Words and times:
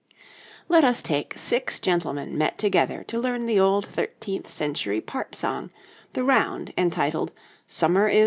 ]Let 0.67 0.83
us 0.83 1.03
take 1.03 1.37
six 1.37 1.77
gentlemen 1.79 2.35
met 2.35 2.57
together 2.57 3.03
to 3.03 3.19
learn 3.19 3.45
the 3.45 3.59
old 3.59 3.85
thirteenth 3.85 4.49
century 4.49 4.99
part 4.99 5.35
song, 5.35 5.69
the 6.13 6.23
round 6.23 6.73
entitled 6.75 7.31
'Sumer 7.67 8.07
is 8.07 8.15
icumen 8.15 8.17
in.' 8.17 8.19